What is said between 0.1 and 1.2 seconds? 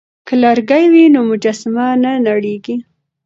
که لرګی وي نو